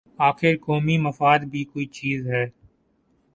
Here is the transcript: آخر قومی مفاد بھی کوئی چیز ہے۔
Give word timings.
آخر 0.19 0.53
قومی 0.61 0.97
مفاد 0.97 1.39
بھی 1.39 1.63
کوئی 1.63 1.85
چیز 1.85 2.27
ہے۔ 2.27 2.45